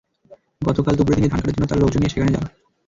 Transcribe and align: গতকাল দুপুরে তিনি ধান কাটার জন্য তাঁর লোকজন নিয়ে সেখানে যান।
গতকাল 0.61 0.93
দুপুরে 0.95 1.17
তিনি 1.17 1.29
ধান 1.29 1.39
কাটার 1.39 1.55
জন্য 1.55 1.67
তাঁর 1.69 1.81
লোকজন 1.81 1.99
নিয়ে 2.01 2.13
সেখানে 2.13 2.33
যান। 2.33 2.45